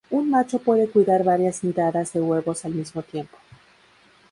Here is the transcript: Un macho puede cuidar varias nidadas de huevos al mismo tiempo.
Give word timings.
Un 0.09 0.31
macho 0.31 0.57
puede 0.57 0.89
cuidar 0.89 1.23
varias 1.23 1.63
nidadas 1.63 2.11
de 2.13 2.21
huevos 2.21 2.65
al 2.65 2.73
mismo 2.73 3.03
tiempo. 3.03 3.37